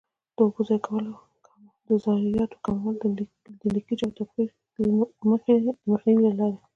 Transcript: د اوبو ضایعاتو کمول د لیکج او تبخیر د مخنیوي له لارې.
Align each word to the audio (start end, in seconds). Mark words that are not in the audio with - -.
د 0.35 0.37
اوبو 0.43 0.61
ضایعاتو 2.03 2.57
کمول 2.65 2.95
د 3.61 3.63
لیکج 3.75 3.99
او 4.05 4.11
تبخیر 4.17 4.49
د 4.75 4.77
مخنیوي 5.93 6.19
له 6.25 6.31
لارې. 6.39 6.59